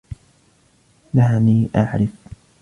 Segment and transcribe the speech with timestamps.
[1.13, 2.09] دعني أعرف!